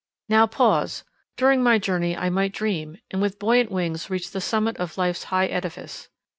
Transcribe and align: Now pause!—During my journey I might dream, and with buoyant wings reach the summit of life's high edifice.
Now 0.27 0.47
pause!—During 0.47 1.61
my 1.61 1.77
journey 1.77 2.17
I 2.17 2.31
might 2.31 2.53
dream, 2.53 2.97
and 3.11 3.21
with 3.21 3.37
buoyant 3.37 3.69
wings 3.69 4.09
reach 4.09 4.31
the 4.31 4.41
summit 4.41 4.77
of 4.77 4.97
life's 4.97 5.25
high 5.25 5.45
edifice. 5.45 6.09